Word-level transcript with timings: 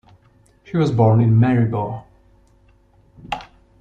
She 0.63 0.77
was 0.77 0.91
born 0.91 1.21
in 1.21 1.37
Maribor. 1.39 2.03